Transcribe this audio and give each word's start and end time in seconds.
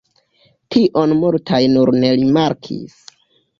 Tion 0.75 1.13
multaj 1.19 1.61
nur 1.75 1.93
ne 2.01 2.11
rimarkis. 2.23 2.99